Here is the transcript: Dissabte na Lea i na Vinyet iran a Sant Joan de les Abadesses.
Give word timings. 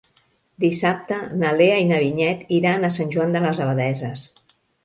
Dissabte 0.63 1.19
na 1.43 1.51
Lea 1.59 1.77
i 1.83 1.87
na 1.91 2.01
Vinyet 2.05 2.43
iran 2.61 2.89
a 2.89 2.93
Sant 2.99 3.15
Joan 3.17 3.37
de 3.39 3.43
les 3.47 3.63
Abadesses. 3.67 4.29